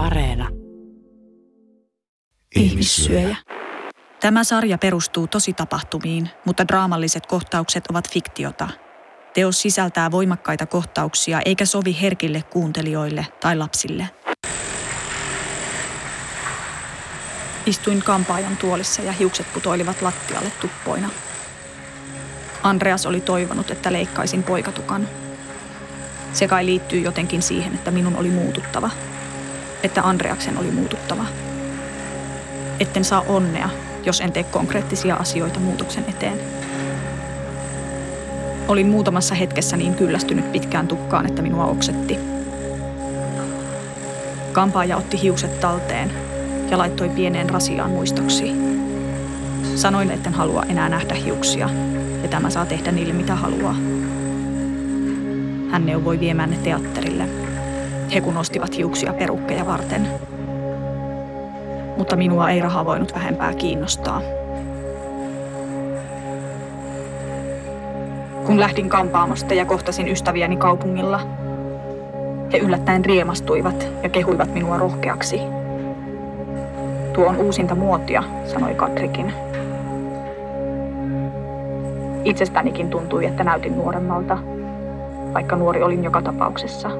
[0.00, 0.48] Areena.
[2.56, 3.36] Ihmissyöjä.
[4.20, 8.68] Tämä sarja perustuu tositapahtumiin, mutta draamalliset kohtaukset ovat fiktiota.
[9.34, 14.08] Teos sisältää voimakkaita kohtauksia eikä sovi herkille kuuntelijoille tai lapsille.
[17.66, 21.10] Istuin kampaajan tuolissa ja hiukset putoilivat lattialle tuppoina.
[22.62, 25.08] Andreas oli toivonut, että leikkaisin poikatukan.
[26.32, 28.90] Se kai liittyy jotenkin siihen, että minun oli muututtava.
[29.82, 31.24] Että Andreaksen oli muututtava.
[32.80, 33.68] Etten saa onnea,
[34.04, 36.40] jos en tee konkreettisia asioita muutoksen eteen.
[38.68, 42.18] Olin muutamassa hetkessä niin kyllästynyt pitkään tukkaan, että minua oksetti.
[44.52, 46.12] Kampaaja otti hiukset talteen
[46.70, 48.52] ja laittoi pieneen rasiaan muistoksi.
[49.76, 51.70] Sanoin, etten halua enää nähdä hiuksia,
[52.22, 53.74] ja tämä saa tehdä niille mitä haluaa.
[55.70, 57.39] Hän neuvoi viemään ne teatterille.
[58.14, 60.08] He kun ostivat hiuksia perukkeja varten.
[61.96, 64.22] Mutta minua ei raha voinut vähempää kiinnostaa.
[68.46, 71.20] Kun lähdin kampaamosta ja kohtasin ystäviäni kaupungilla,
[72.52, 75.40] he yllättäen riemastuivat ja kehuivat minua rohkeaksi.
[77.12, 79.32] Tuo on uusinta muotia, sanoi Katrikin.
[82.24, 84.38] Itsestänikin tuntui, että näytin nuoremmalta,
[85.34, 86.90] vaikka nuori olin joka tapauksessa.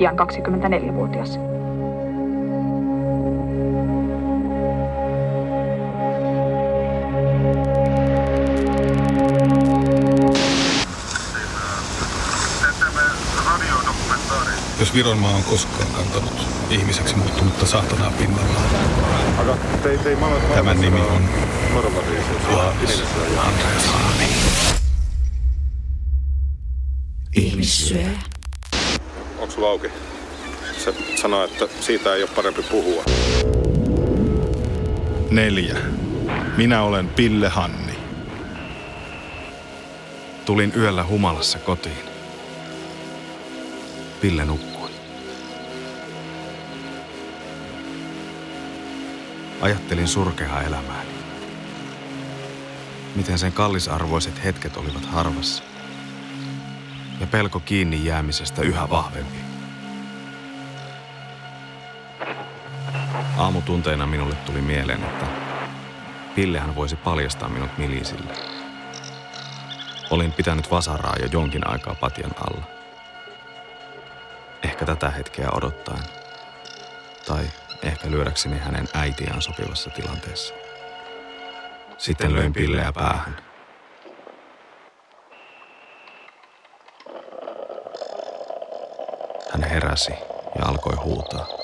[0.00, 1.38] Pian 24-vuotias.
[14.78, 18.60] Jos Viron maa on koskaan kantanut ihmiseksi muuttunutta saatanaa pinnalla,
[20.54, 21.28] tämän nimi on
[22.50, 23.02] Laavis
[23.38, 24.26] Andreas Haani.
[27.36, 28.29] Ihmissyöjä.
[29.60, 29.88] Sulla auki?
[30.78, 33.04] Se sanoo, että siitä ei ole parempi puhua.
[35.30, 35.78] Neljä.
[36.56, 37.94] Minä olen Pille Hanni.
[40.44, 41.98] Tulin yöllä humalassa kotiin.
[44.20, 44.90] Pille nukkui.
[49.60, 51.10] Ajattelin surkeaa elämääni.
[53.16, 55.62] Miten sen kallisarvoiset hetket olivat harvassa.
[57.20, 59.49] Ja pelko kiinni jäämisestä yhä vahvempi.
[63.40, 65.26] Aamutunteina minulle tuli mieleen, että
[66.34, 68.32] Pillehän voisi paljastaa minut milisille.
[70.10, 72.64] Olin pitänyt vasaraa jo jonkin aikaa patjan alla.
[74.62, 76.02] Ehkä tätä hetkeä odottaen.
[77.26, 77.44] Tai
[77.82, 80.54] ehkä lyödäkseni hänen äitiään sopivassa tilanteessa.
[81.98, 83.36] Sitten löin pilleä päähän.
[89.52, 90.14] Hän heräsi
[90.58, 91.59] ja alkoi huutaa.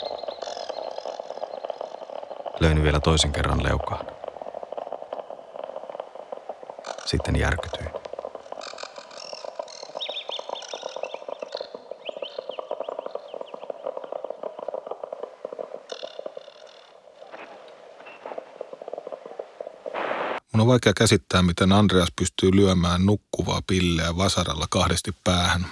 [2.61, 4.07] Löin vielä toisen kerran leukaan.
[7.07, 7.91] Sitten järkytyin.
[20.53, 25.67] Mun on vaikea käsittää, miten Andreas pystyy lyömään nukkuvaa pilleä vasaralla kahdesti päähän,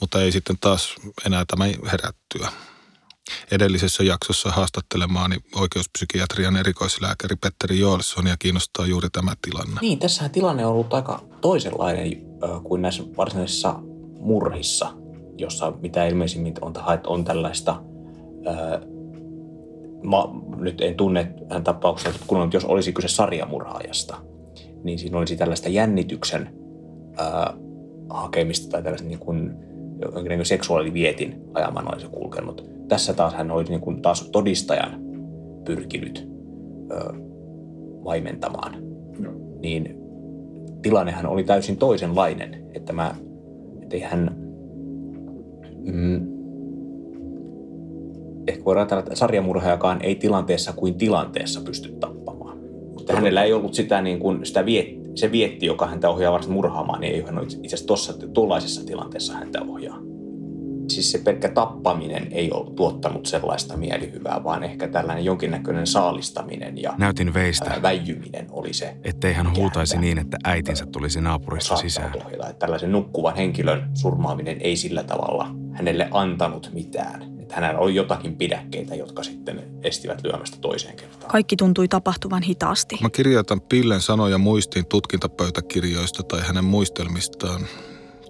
[0.00, 0.94] mutta ei sitten taas
[1.26, 2.48] enää tämä herättyä.
[3.52, 9.80] Edellisessä jaksossa haastattelemaani oikeuspsykiatrian erikoislääkäri Petteri Joelssonia kiinnostaa juuri tämä tilanne.
[9.80, 12.22] Niin, tässähän tilanne on ollut aika toisenlainen
[12.62, 13.74] kuin näissä varsinaisissa
[14.20, 14.92] murhissa,
[15.38, 16.74] jossa mitä ilmeisimmin on,
[17.06, 17.82] on tällaista,
[18.46, 18.80] ö,
[20.04, 24.16] ma, nyt en tunne hän tapauksia, kun on, jos olisi kyse sarjamurhaajasta,
[24.84, 26.54] niin siinä olisi tällaista jännityksen
[27.18, 27.22] ö,
[28.10, 29.52] hakemista tai tällaista niin kuin,
[30.42, 32.73] seksuaalivietin ajaman olisi kulkenut.
[32.88, 35.00] Tässä taas hän oli niin kuin taas todistajan
[35.64, 36.28] pyrkinyt
[36.90, 37.12] ö,
[38.04, 38.74] vaimentamaan.
[39.18, 39.30] No.
[39.62, 39.96] Niin
[40.82, 43.14] tilannehan oli täysin toisenlainen, että mä,
[43.82, 44.36] ettei hän,
[45.92, 46.26] mm,
[48.48, 52.58] ehkä voidaan ajatella, että sarjamurhaajakaan ei tilanteessa kuin tilanteessa pysty tappamaan.
[52.94, 53.16] Mutta no.
[53.16, 57.00] hänellä ei ollut sitä, niin kuin, sitä viet, se vietti, joka häntä ohjaa varsin murhaamaan,
[57.00, 60.13] niin ei hän itse asiassa tuossa, tuollaisessa tilanteessa häntä ohjaa
[60.88, 66.94] siis se pelkkä tappaminen ei ole tuottanut sellaista mielihyvää, vaan ehkä tällainen jonkinnäköinen saalistaminen ja
[66.98, 68.96] Näytin veistä, ää, väijyminen oli se.
[69.04, 72.12] Ettei hän huutaisi niin, että äitinsä tulisi naapurista sisään.
[72.24, 72.48] Ohjata.
[72.48, 77.22] Että tällaisen nukkuvan henkilön surmaaminen ei sillä tavalla hänelle antanut mitään.
[77.42, 81.30] Että hänellä oli jotakin pidäkkeitä, jotka sitten estivät lyömästä toiseen kertaan.
[81.30, 82.98] Kaikki tuntui tapahtuvan hitaasti.
[83.02, 87.60] Mä kirjoitan Pillen sanoja muistiin tutkintapöytäkirjoista tai hänen muistelmistaan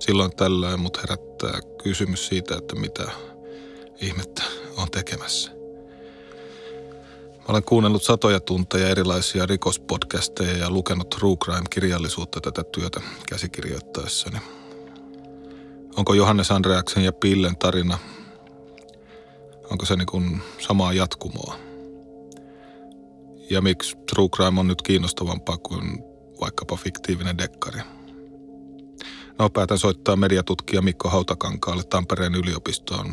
[0.07, 3.11] silloin tällöin mut herättää kysymys siitä, että mitä
[4.01, 4.43] ihmettä
[4.77, 5.51] on tekemässä.
[7.39, 14.39] Mä olen kuunnellut satoja tunteja erilaisia rikospodcasteja ja lukenut True Crime-kirjallisuutta tätä työtä käsikirjoittaessani.
[15.97, 17.99] Onko Johannes Andreaksen ja Pillen tarina,
[19.71, 21.57] onko se niin kuin samaa jatkumoa?
[23.51, 26.05] Ja miksi True Crime on nyt kiinnostavampaa kuin
[26.41, 27.81] vaikkapa fiktiivinen dekkari?
[29.39, 33.07] No, päätän soittaa mediatutkija Mikko Hautakankaalle Tampereen yliopistoon,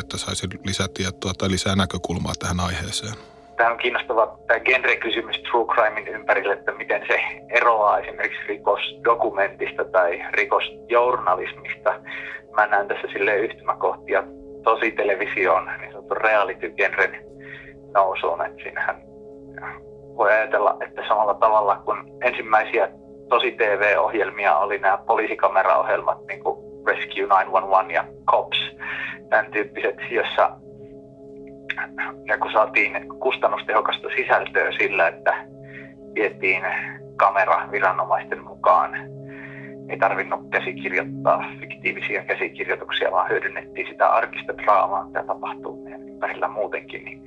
[0.00, 3.14] että saisi lisätietoa tai lisää näkökulmaa tähän aiheeseen.
[3.56, 10.20] Tämä on kiinnostava tämä genre-kysymys true crimein ympärille, että miten se eroaa esimerkiksi rikosdokumentista tai
[10.32, 12.00] rikosjournalismista.
[12.56, 14.22] Mä näen tässä sille yhtymäkohtia
[14.64, 17.24] tosi televisioon, niin sanottu reality-genren
[17.94, 18.46] nousuun.
[18.46, 18.96] Että siinähän
[20.16, 22.88] voi ajatella, että samalla tavalla kuin ensimmäisiä
[23.28, 28.58] tosi TV-ohjelmia oli nämä poliisikameraohjelmat, niin kuin Rescue 911 ja Cops,
[29.30, 30.50] tämän tyyppiset, jossa
[32.26, 35.34] ja kun saatiin kustannustehokasta sisältöä sillä, että
[36.14, 36.62] vietiin
[37.16, 38.94] kamera viranomaisten mukaan,
[39.88, 47.04] ei tarvinnut käsikirjoittaa fiktiivisiä käsikirjoituksia, vaan hyödynnettiin sitä arkista draamaa, mitä tapahtuu meidän ympärillä muutenkin.
[47.04, 47.22] Niin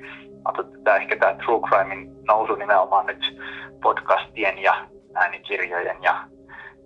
[0.84, 3.38] tämä ehkä tämä True Crimein nousu nimenomaan nyt
[3.84, 4.74] podcastien ja
[5.14, 6.24] äänikirjojen ja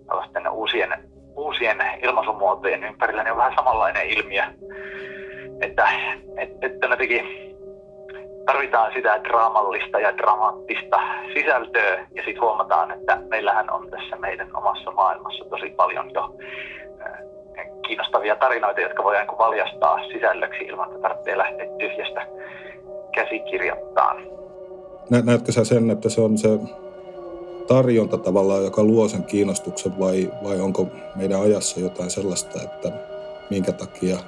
[0.06, 0.90] tällaisten uusien,
[1.36, 4.42] uusien ilmaisumuotojen ympärillä niin on vähän samanlainen ilmiö.
[5.60, 5.88] Että,
[6.36, 7.24] että, että jotenkin
[8.46, 11.00] tarvitaan sitä draamallista ja dramaattista
[11.34, 16.34] sisältöä ja sitten huomataan, että meillähän on tässä meidän omassa maailmassa tosi paljon jo
[17.86, 22.26] kiinnostavia tarinoita, jotka voidaan valjastaa sisällöksi ilman, että tarvitsee lähteä tyhjästä
[23.14, 24.14] käsikirjoittaa.
[25.10, 26.48] Näetkö sä sen, että se on se
[27.66, 32.92] tarjonta tavallaan, joka luo sen kiinnostuksen vai, vai onko meidän ajassa jotain sellaista, että
[33.50, 34.18] minkä takia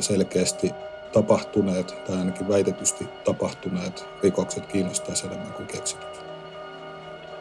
[0.00, 0.70] selkeästi
[1.12, 6.24] tapahtuneet tai ainakin väitetysti tapahtuneet rikokset kiinnostaisi enemmän kuin keksityt?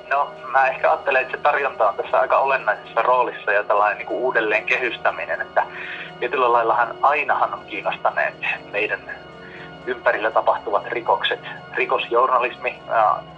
[0.10, 4.08] No mä ehkä ajattelen, että se tarjonta on tässä aika olennaisessa roolissa ja tällainen niin
[4.08, 5.66] kuin uudelleen kehystäminen, että
[6.20, 8.34] tietyllä laillahan ainahan on kiinnostaneet
[8.72, 9.00] meidän
[9.86, 11.40] ympärillä tapahtuvat rikokset,
[11.74, 12.80] rikosjournalismi,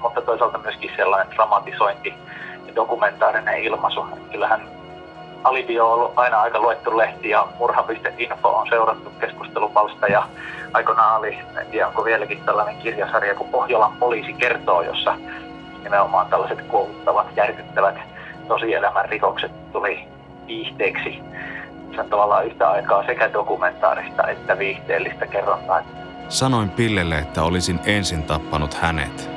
[0.02, 2.14] mutta toisaalta myöskin sellainen dramatisointi
[2.68, 4.06] ja dokumentaarinen ilmaisu.
[4.32, 4.62] Kyllähän
[5.44, 10.24] Alibi on ollut aina aika luettu lehti ja murha.info on seurattu keskustelupalsta ja
[10.74, 15.16] aikoinaan oli, en tiedä onko vieläkin tällainen kirjasarja kun Pohjolan poliisi kertoo, jossa
[15.84, 17.96] nimenomaan tällaiset kuohuttavat, järkyttävät
[18.48, 20.08] tosielämän rikokset tuli
[20.48, 21.24] viihteeksi.
[21.96, 25.82] Se on tavallaan yhtä aikaa sekä dokumentaarista että viihteellistä kerrontaa.
[26.30, 29.30] Sanoin Pillelle, että olisin ensin tappanut hänet.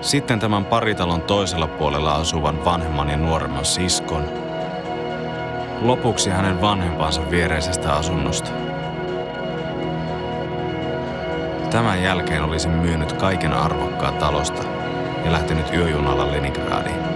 [0.00, 4.24] Sitten tämän paritalon toisella puolella asuvan vanhemman ja nuoremman siskon.
[5.80, 8.50] Lopuksi hänen vanhempansa viereisestä asunnosta.
[11.70, 14.62] Tämän jälkeen olisin myynyt kaiken arvokkaa talosta
[15.24, 17.11] ja lähtenyt yöjunalla Leningradiin.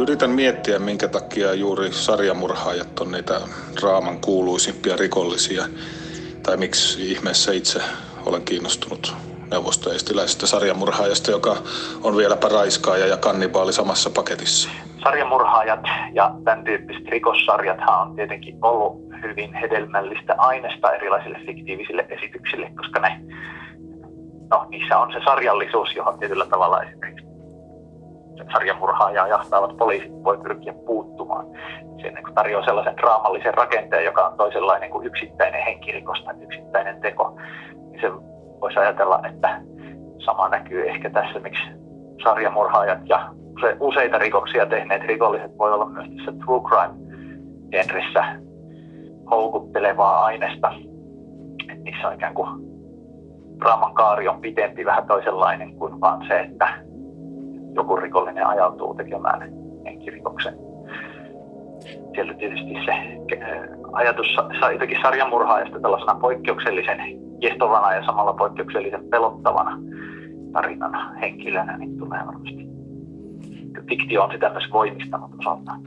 [0.00, 3.40] Yritän miettiä, minkä takia juuri sarjamurhaajat on niitä
[3.82, 5.64] raaman kuuluisimpia rikollisia.
[6.42, 7.80] Tai miksi ihmeessä itse
[8.26, 9.14] olen kiinnostunut
[9.50, 11.56] neuvostoestiläisestä sarjamurhaajasta, joka
[12.02, 14.70] on vieläpä raiskaaja ja kannibaali samassa paketissa.
[15.02, 23.00] Sarjamurhaajat ja tämän tyyppiset rikossarjathan on tietenkin ollut hyvin hedelmällistä aineesta erilaisille fiktiivisille esityksille, koska
[23.00, 23.20] ne,
[24.50, 27.29] no, niissä on se sarjallisuus, johon tietyllä tavalla esimerkiksi
[28.52, 31.46] sarjamurhaajaa jahtaavat poliisit voi pyrkiä puuttumaan.
[32.02, 37.36] Se niin tarjoaa sellaisen draamallisen rakenteen, joka on toisenlainen kuin yksittäinen henkirikos tai yksittäinen teko.
[37.90, 38.12] Niin se
[38.60, 39.60] voisi ajatella, että
[40.24, 41.62] sama näkyy ehkä tässä, miksi
[42.22, 43.30] sarjamurhaajat ja
[43.80, 48.24] useita rikoksia tehneet rikolliset voi olla myös tässä true crime-genressä
[49.30, 50.72] houkuttelevaa aineesta.
[51.82, 52.48] Niissä on ikään kuin
[53.58, 56.89] draaman kaari on pitempi, vähän toisenlainen kuin vaan se, että
[57.74, 59.52] joku rikollinen ajautuu tekemään
[59.84, 60.54] henkirikoksen.
[62.14, 64.26] Siellä tietysti se äh, ajatus
[64.72, 66.98] jotenkin sarjamurhaajasta tällaisena poikkeuksellisen
[67.40, 69.78] kiehtovana ja samalla poikkeuksellisen pelottavana
[70.52, 72.66] tarinana henkilönä, niin tulee varmasti.
[73.88, 75.80] Fiktio on sitä myös voimistanut osaltaan.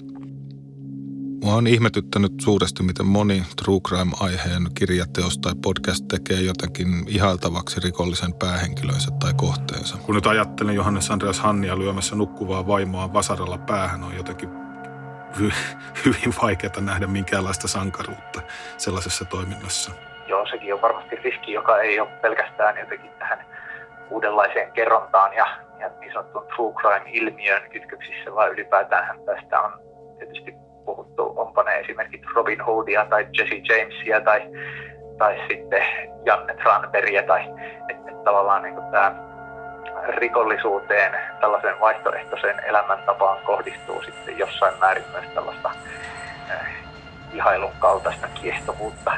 [1.43, 8.33] Mua on ihmetyttänyt suuresti, miten moni true crime-aiheen kirjateos tai podcast tekee jotenkin ihailtavaksi rikollisen
[8.33, 9.97] päähenkilönsä tai kohteensa.
[9.97, 14.49] Kun nyt ajattelen Johannes Andreas Hannia lyömässä nukkuvaa vaimoa vasaralla päähän, on jotenkin
[16.05, 18.41] hyvin vaikeaa nähdä minkäänlaista sankaruutta
[18.77, 19.91] sellaisessa toiminnassa.
[20.27, 23.45] Joo, sekin on varmasti riski, joka ei ole pelkästään jotenkin tähän
[24.09, 25.45] uudenlaiseen kerrontaan ja,
[25.79, 29.71] ja niin sanottuun true crime-ilmiön kytköksissä, vaan ylipäätään tästä on
[30.19, 34.41] tietysti puhuttu, onpa ne esimerkiksi Robin Hoodia tai Jesse Jamesia tai,
[35.17, 35.83] tai sitten
[36.25, 37.41] Janne Tranbergia tai
[37.89, 39.15] että et tavallaan niin tämä
[40.07, 41.11] rikollisuuteen,
[41.41, 45.71] tällaiseen vaihtoehtoiseen elämäntapaan kohdistuu sitten jossain määrin myös tällaista
[46.51, 46.67] äh,
[47.33, 49.11] ihailun kaltaista kiehtovuutta.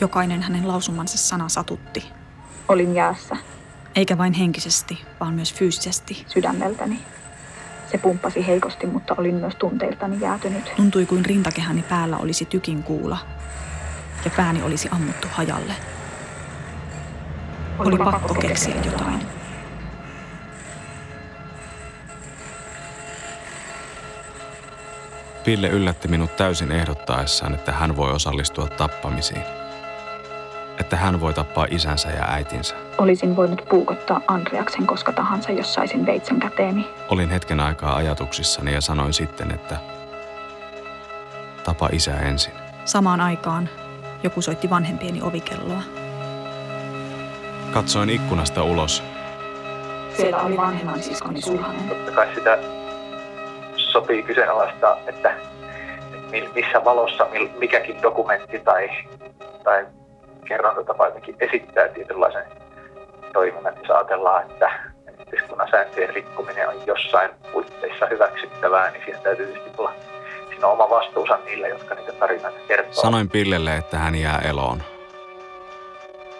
[0.00, 2.12] Jokainen hänen lausumansa sana satutti.
[2.68, 3.36] Olin jäässä.
[3.96, 6.24] Eikä vain henkisesti, vaan myös fyysisesti.
[6.26, 6.98] Sydämeltäni.
[7.92, 10.72] Se pumppasi heikosti, mutta olin myös tunteiltani jäätynyt.
[10.76, 13.18] Tuntui kuin rintakehäni päällä olisi tykin kuula
[14.24, 15.72] ja pääni olisi ammuttu hajalle.
[17.78, 19.20] Oli, Oli pakko keksiä jotain.
[25.44, 29.61] Pille yllätti minut täysin ehdottaessaan, että hän voi osallistua tappamisiin.
[30.92, 32.74] Että hän voi tappaa isänsä ja äitinsä.
[32.98, 36.88] Olisin voinut puukottaa Andreaksen koska tahansa, jos saisin veitsen käteeni.
[37.08, 39.76] Olin hetken aikaa ajatuksissani ja sanoin sitten, että
[41.64, 42.52] tapa isä ensin.
[42.84, 43.68] Samaan aikaan
[44.22, 45.82] joku soitti vanhempieni ovikelloa.
[47.70, 49.02] Katsoin ikkunasta ulos.
[50.16, 51.88] Siellä oli vanhemman siskoni sulhanen.
[51.88, 52.58] Totta kai sitä
[53.76, 55.34] sopii kyseenalaista, että,
[56.32, 57.26] että missä valossa
[57.58, 58.88] mikäkin dokumentti tai,
[59.64, 59.86] tai
[60.48, 62.44] kerrontatapa jotenkin esittää tietynlaisen
[63.32, 64.70] toiminnan, jos ajatellaan, että
[65.18, 69.92] yhteiskunnan sääntöjen rikkominen on jossain puitteissa hyväksyttävää, niin siinä täytyy tietysti olla
[70.48, 72.92] siinä oma vastuunsa niille, jotka niitä tarinoita kertoo.
[72.92, 74.82] Sanoin Pillelle, että hän jää eloon.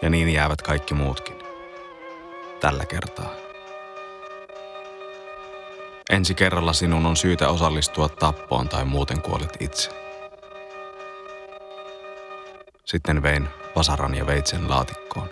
[0.02, 1.38] Ja niin jäävät kaikki muutkin.
[2.60, 3.30] Tällä kertaa.
[6.10, 9.90] Ensi kerralla sinun on syytä osallistua tappoon tai muuten kuolet itse.
[12.84, 15.28] Sitten vein vasaran ja veitsen laatikkoon.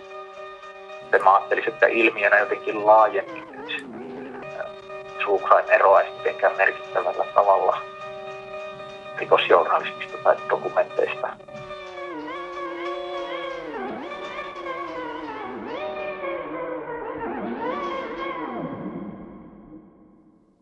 [1.23, 3.85] Mä ajattelisin, että ilmiönä jotenkin laajemmin nyt
[4.59, 4.65] äh,
[5.19, 7.81] crime eroaisi mitenkään merkittävällä tavalla
[9.17, 11.27] rikosjournalistista tai dokumenteista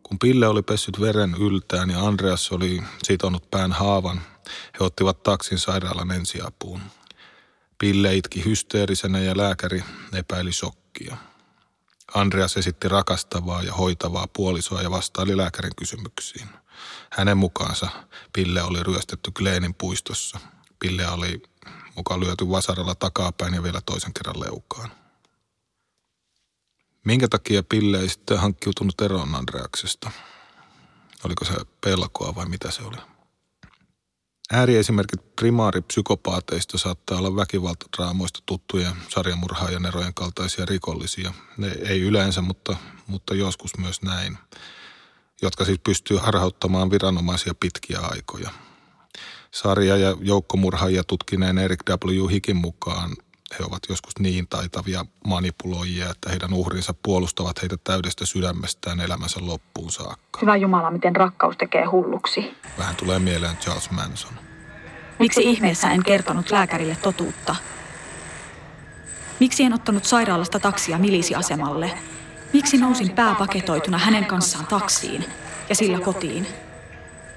[0.02, 4.20] Kun Pille oli pessyt veren yltään ja Andreas oli sitonut pään haavan,
[4.80, 6.80] he ottivat taksin sairaalan ensiapuun.
[7.80, 11.16] Pille itki hysteerisenä ja lääkäri epäili shokkia.
[12.14, 16.48] Andreas esitti rakastavaa ja hoitavaa puolisoa ja vastaili lääkärin kysymyksiin.
[17.10, 17.88] Hänen mukaansa
[18.32, 20.40] Pille oli ryöstetty Gleenin puistossa.
[20.78, 21.42] Pille oli
[21.96, 24.90] mukaan lyöty vasaralla takapäin ja vielä toisen kerran leukaan.
[27.04, 30.10] Minkä takia Pille ei sitten hankkiutunut eroon Andreaksesta?
[31.24, 33.09] Oliko se pelkoa vai mitä se oli?
[34.52, 41.32] Ääriesimerkit primaaripsykopaateista saattaa olla väkivaltadraamoista tuttuja sarjamurhaajan erojen kaltaisia rikollisia.
[41.56, 42.76] Ne ei yleensä, mutta,
[43.06, 44.38] mutta joskus myös näin,
[45.42, 48.50] jotka siis pystyy harhauttamaan viranomaisia pitkiä aikoja.
[49.50, 52.30] Sarja- ja joukkomurhaajia tutkineen Erik W.
[52.30, 53.16] Hikin mukaan
[53.58, 59.90] he ovat joskus niin taitavia manipuloijia, että heidän uhrinsa puolustavat heitä täydestä sydämestään elämänsä loppuun
[59.90, 60.38] saakka.
[60.42, 62.56] Hyvä Jumala, miten rakkaus tekee hulluksi.
[62.78, 64.32] Vähän tulee mieleen Charles Manson.
[65.18, 67.56] Miksi ihmeessä en kertonut lääkärille totuutta?
[69.40, 71.98] Miksi en ottanut sairaalasta taksia milisiasemalle?
[72.52, 75.24] Miksi nousin pääpaketoituna hänen kanssaan taksiin
[75.68, 76.46] ja sillä kotiin?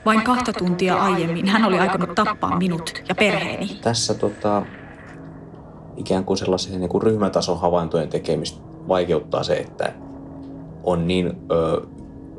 [0.06, 3.80] Vain kahta tuntia aiemmin hän oli aikonut tappaa minut ja perheeni.
[3.82, 4.66] Tässä tota,
[5.98, 9.94] ikään kuin sellaisen niin kuin ryhmätason havaintojen tekemistä vaikeuttaa se, että
[10.84, 11.82] on niin, ö,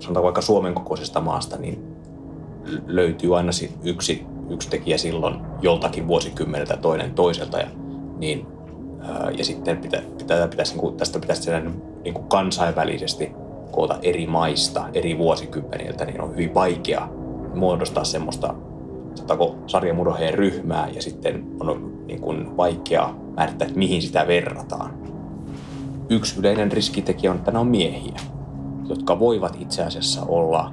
[0.01, 1.85] sanotaan vaikka Suomen kokoisesta maasta, niin
[2.87, 3.51] löytyy aina
[3.85, 7.59] yksi, yksi tekijä silloin joltakin vuosikymmeneltä toinen toiselta.
[7.59, 7.67] Ja,
[8.19, 8.47] niin,
[9.01, 11.51] ö, ja sitten pitä, pitä, pitäisi, niin kuin, tästä pitäisi
[12.05, 13.33] niin kuin kansainvälisesti
[13.71, 17.09] koota eri maista, eri vuosikymmeniltä, niin on hyvin vaikea
[17.55, 18.55] muodostaa semmoista
[19.67, 24.91] sarjamurheen ryhmää ja sitten on niin kuin vaikea määrittää, että mihin sitä verrataan.
[26.11, 28.21] Yksi yleinen riskitekijä on, että nämä on miehiä,
[28.89, 30.73] jotka voivat itse asiassa olla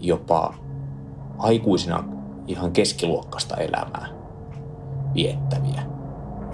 [0.00, 0.54] jopa
[1.38, 2.04] aikuisina
[2.46, 4.06] ihan keskiluokkaista elämää
[5.14, 5.82] viettäviä,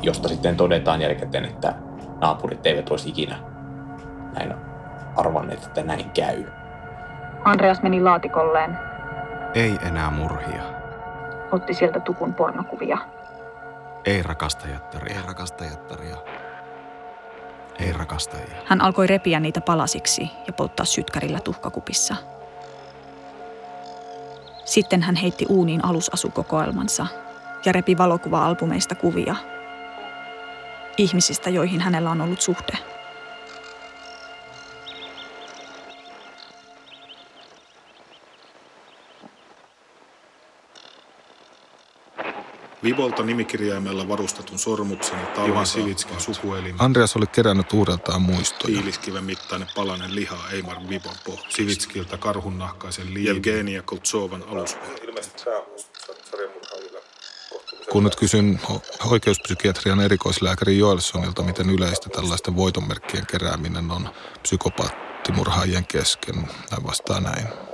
[0.02, 1.74] josta sitten todetaan jälkikäteen, että
[2.20, 3.38] naapurit eivät olisi ikinä
[4.38, 4.54] näin
[5.16, 6.44] arvanneet, että näin käy.
[7.44, 8.78] Andreas meni laatikolleen.
[9.54, 10.62] Ei enää murhia.
[11.52, 12.98] Otti sieltä tukun pornokuvia
[14.04, 15.14] ei rakastajattaria.
[15.14, 16.16] Ei rakastajattaria.
[17.78, 18.56] Ei rakastajia.
[18.64, 22.16] Hän alkoi repiä niitä palasiksi ja polttaa sytkärillä tuhkakupissa.
[24.64, 27.06] Sitten hän heitti uuniin alusasukokoelmansa
[27.64, 29.36] ja repi valokuva-albumeista kuvia.
[30.96, 32.97] Ihmisistä, joihin hänellä on ollut suhde.
[42.88, 46.74] Vibolta nimikirjaimella varustetun sormuksen ja Ivan Sivitskin sukuelin.
[46.78, 48.74] Andreas oli kerännyt uudeltaan muistoja.
[48.74, 51.56] Tiiliskiven mittainen palanen liha Eimar Vibon pohjasta.
[51.56, 53.36] Sivitskiltä karhunnahkaisen liian.
[53.36, 54.44] Evgenia Koltsovan.
[55.08, 55.44] Ilmeisesti
[57.92, 58.60] kun nyt kysyn
[59.10, 64.08] oikeuspsykiatrian erikoislääkäri Joelssonilta, miten yleistä tällaisten voitonmerkkien kerääminen on
[64.42, 66.34] psykopaattimurhaajien kesken,
[66.70, 67.67] hän vastaa näin.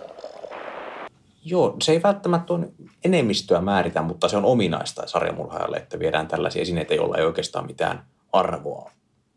[1.44, 2.68] Joo, se ei välttämättä ole
[3.04, 8.04] enemmistöä määritä, mutta se on ominaista sarjamurhaajalle, että viedään tällaisia esineitä, joilla ei oikeastaan mitään
[8.32, 8.90] arvoa,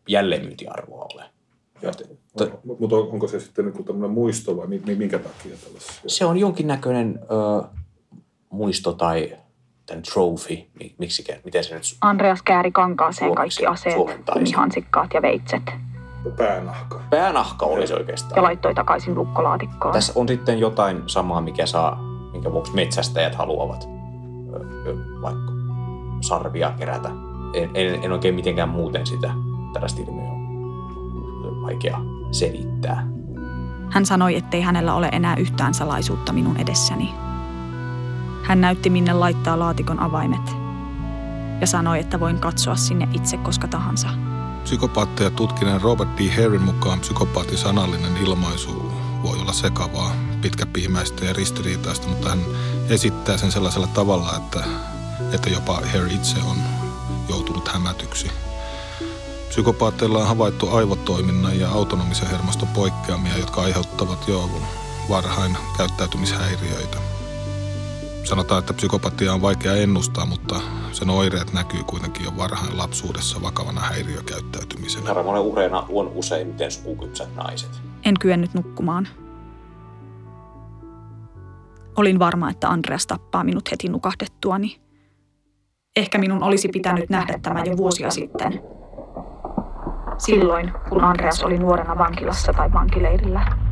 [0.08, 1.24] jälleenmyyntiarvoa ole.
[1.82, 6.02] No, mutta onko se sitten niin tämmöinen muisto vai minkä takia tällaisia?
[6.06, 7.68] Se on jonkinnäköinen ö,
[8.50, 9.36] muisto tai
[9.86, 10.58] tämän trophy,
[10.98, 11.82] miksi, miten se nyt...
[12.00, 13.96] Andreas kääri kankaaseen kaikki aseet,
[14.32, 15.62] kumihansikkaat ja veitset.
[16.36, 17.00] Päänahka.
[17.10, 18.36] Päänahka olisi oikeastaan.
[18.36, 19.94] Ja laittoi takaisin lukkolaatikkoon.
[19.94, 21.98] Tässä on sitten jotain samaa, mikä saa,
[22.32, 23.88] minkä vuoksi metsästäjät haluavat
[25.22, 25.52] vaikka
[26.20, 27.08] sarvia kerätä.
[27.54, 29.30] En, en, en oikein mitenkään muuten sitä
[29.72, 30.28] tällaista ilmiöä
[31.62, 31.98] vaikea
[32.30, 33.06] selittää.
[33.90, 37.14] Hän sanoi, ettei hänellä ole enää yhtään salaisuutta minun edessäni.
[38.42, 40.56] Hän näytti minne laittaa laatikon avaimet
[41.60, 44.08] ja sanoi, että voin katsoa sinne itse koska tahansa.
[44.68, 46.36] Psykopaatteja tutkineen Robert D.
[46.36, 52.38] Herrin mukaan psykopaatin sanallinen ilmaisu voi olla sekavaa, pitkäpiimäistä ja ristiriitaista, mutta hän
[52.88, 54.64] esittää sen sellaisella tavalla, että,
[55.32, 56.56] että jopa Harry itse on
[57.28, 58.30] joutunut hämätyksi.
[59.48, 64.50] Psykopaatteilla on havaittu aivotoiminnan ja autonomisen hermoston poikkeamia, jotka aiheuttavat jo
[65.08, 66.98] varhain käyttäytymishäiriöitä.
[68.28, 70.60] Sanotaan, että psykopatia on vaikea ennustaa, mutta
[70.92, 75.06] sen oireet näkyy kuitenkin jo varhain lapsuudessa vakavana häiriökäyttäytymisenä.
[75.06, 77.70] Sarmonen ureena on useimmiten sukukypsät naiset.
[78.04, 79.08] En kyennyt nukkumaan.
[81.96, 84.80] Olin varma, että Andreas tappaa minut heti nukahdettuani.
[85.96, 88.60] Ehkä minun olisi pitänyt nähdä tämä jo vuosia sitten.
[90.18, 93.68] Silloin, kun Andreas oli nuorena vankilassa tai vankileirillä.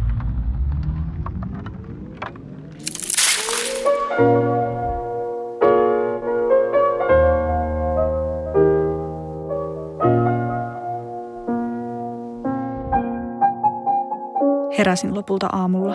[14.79, 15.95] Heräsin lopulta aamulla.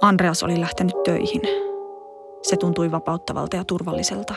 [0.00, 1.42] Andreas oli lähtenyt töihin.
[2.42, 4.34] Se tuntui vapauttavalta ja turvalliselta.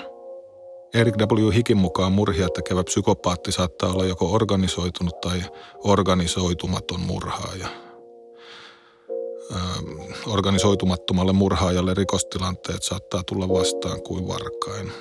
[0.93, 1.53] Erik W.
[1.55, 5.41] Hikin mukaan murhia tekevä psykopaatti saattaa olla joko organisoitunut tai
[5.83, 7.67] organisoitumaton murhaaja–
[10.27, 14.91] organisoitumattomalle murhaajalle rikostilanteet saattaa tulla vastaan kuin varkain.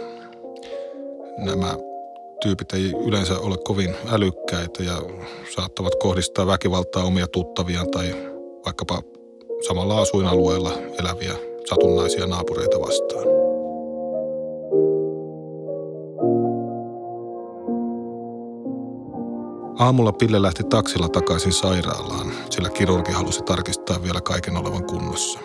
[1.39, 1.77] Nämä
[2.43, 5.03] tyypit ei yleensä ole kovin älykkäitä ja
[5.55, 8.15] saattavat kohdistaa väkivaltaa omia tuttaviaan tai
[8.65, 9.03] vaikkapa
[9.67, 11.35] samalla asuinalueella eläviä
[11.69, 13.25] satunnaisia naapureita vastaan.
[19.79, 25.39] Aamulla Pille lähti taksilla takaisin sairaalaan, sillä kirurgi halusi tarkistaa vielä kaiken olevan kunnossa.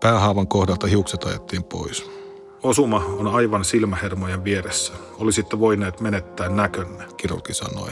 [0.00, 2.21] Päähaavan kohdalta hiukset ajettiin pois.
[2.62, 4.92] Osuma on aivan silmähermojen vieressä.
[5.18, 7.90] Olisitte voineet menettää näkönne, kirurgi sanoi.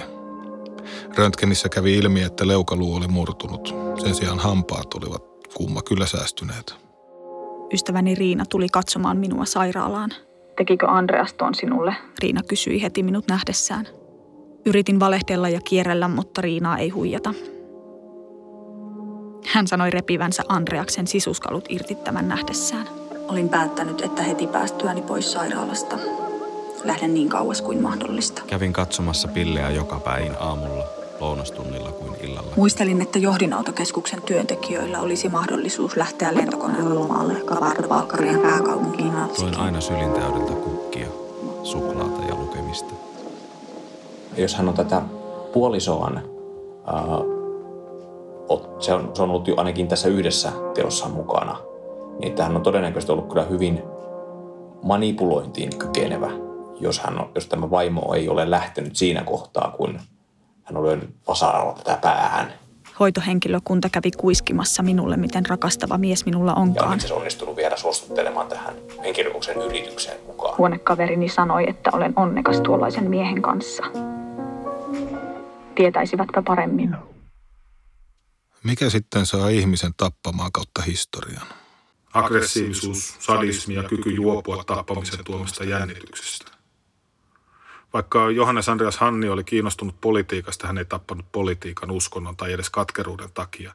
[1.16, 3.74] Röntgenissä kävi ilmi, että leukaluu oli murtunut.
[4.02, 6.74] Sen sijaan hampaat olivat kumma kyllä säästyneet.
[7.72, 10.10] Ystäväni Riina tuli katsomaan minua sairaalaan.
[10.56, 11.96] Tekikö Andreas ton sinulle?
[12.22, 13.88] Riina kysyi heti minut nähdessään.
[14.66, 17.34] Yritin valehdella ja kierrellä, mutta Riinaa ei huijata.
[19.46, 22.99] Hän sanoi repivänsä Andreaksen sisuskalut irti tämän nähdessään.
[23.30, 25.96] Olin päättänyt, että heti päästyäni pois sairaalasta.
[26.84, 28.42] Lähden niin kauas kuin mahdollista.
[28.46, 30.84] Kävin katsomassa pilleä joka päin aamulla,
[31.20, 32.52] lounastunnilla kuin illalla.
[32.56, 41.08] Muistelin, että johdinautokeskuksen työntekijöillä olisi mahdollisuus lähteä lentokoneella lomalle Kavardo-Balkarian pääkaupunkiin Toin aina sylintäydeltä kukkia,
[41.62, 42.94] suklaata ja lukemista
[44.36, 45.02] jos hän on tätä
[45.52, 46.22] puolisoaan,
[48.78, 51.69] se, on, se on ollut jo ainakin tässä yhdessä teossa mukana,
[52.20, 53.82] niin että hän on todennäköisesti ollut kyllä hyvin
[54.82, 56.30] manipulointiin kykenevä,
[56.80, 60.00] jos, hän on, jos tämä vaimo ei ole lähtenyt siinä kohtaa, kun
[60.62, 62.52] hän on lyönyt vasaralla tätä päähän.
[63.00, 66.98] Hoitohenkilökunta kävi kuiskimassa minulle, miten rakastava mies minulla onkaan.
[67.08, 70.58] Ja on onnistunut vielä suostuttelemaan tähän henkirikoksen yritykseen mukaan.
[70.58, 73.82] Huonekaverini sanoi, että olen onnekas tuollaisen miehen kanssa
[75.74, 76.96] tietäisivätpä paremmin.
[78.64, 81.46] Mikä sitten saa ihmisen tappamaan kautta historian?
[82.14, 86.50] Aggressiivisuus, sadismi ja kyky juopua tappamisen tuomista jännityksestä.
[87.92, 93.32] Vaikka Johannes Andreas Hanni oli kiinnostunut politiikasta, hän ei tappanut politiikan, uskonnon tai edes katkeruuden
[93.32, 93.74] takia.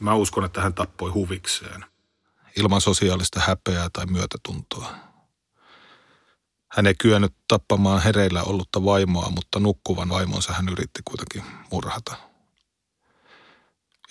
[0.00, 1.84] Mä uskon, että hän tappoi huvikseen.
[2.56, 4.94] Ilman sosiaalista häpeää tai myötätuntoa.
[6.72, 12.27] Hän ei kyennyt tappamaan hereillä ollutta vaimoa, mutta nukkuvan vaimonsa hän yritti kuitenkin murhata.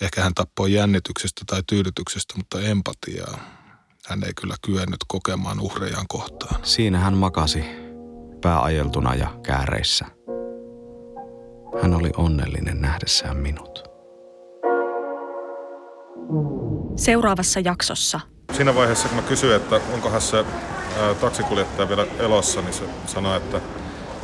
[0.00, 3.38] Ehkä hän tappoi jännityksestä tai tyydytyksestä, mutta empatiaa
[4.06, 6.66] hän ei kyllä kyennyt kokemaan uhrejaan kohtaan.
[6.66, 7.64] Siinä hän makasi,
[8.40, 10.06] pääajeltuna ja kääreissä.
[11.82, 13.88] Hän oli onnellinen nähdessään minut.
[16.96, 18.20] Seuraavassa jaksossa
[18.52, 20.36] Siinä vaiheessa, kun mä kysyin, että onkohan se
[21.00, 23.60] ää, taksikuljettaja vielä elossa, niin se sanoi, että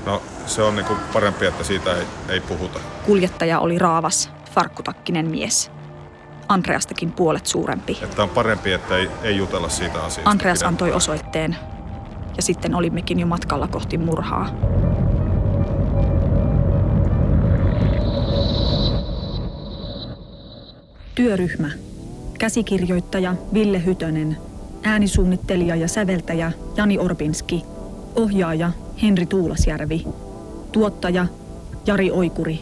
[0.06, 2.80] no se on niinku parempi, että siitä ei, ei puhuta.
[3.06, 5.70] kuljettaja oli raavas, farkkutakkinen mies.
[6.48, 7.98] Andreastakin puolet suurempi.
[8.02, 10.30] Että on parempi, että ei, ei jutella siitä asiasta.
[10.30, 10.74] Andreas pidempään.
[10.74, 11.56] antoi osoitteen
[12.36, 14.48] ja sitten olimmekin jo matkalla kohti murhaa.
[21.14, 21.70] Työryhmä.
[22.38, 24.36] Käsikirjoittaja Ville Hytönen.
[24.82, 27.62] Äänisuunnittelija ja säveltäjä Jani Orbinski.
[28.16, 28.70] Ohjaaja
[29.02, 30.06] Henri Tuulasjärvi.
[30.72, 31.26] Tuottaja
[31.86, 32.60] Jari Oikuri.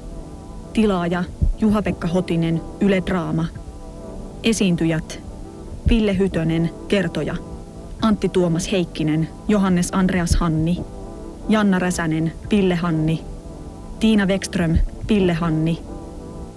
[0.72, 1.24] Tilaaja
[1.62, 3.44] Juha-Pekka Hotinen, Yle Draama.
[4.42, 5.20] Esiintyjät
[5.88, 7.36] Ville Hytönen, kertoja.
[8.00, 10.78] Antti Tuomas Heikkinen, Johannes Andreas Hanni.
[11.48, 13.24] Janna Räsänen, Ville Hanni.
[14.00, 15.78] Tiina Wekström, Ville Hanni.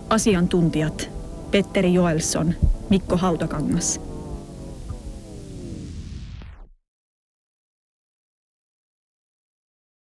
[0.10, 1.10] Asiantuntijat
[1.52, 2.54] Petteri Joelsson,
[2.90, 4.05] Mikko Hautakangas.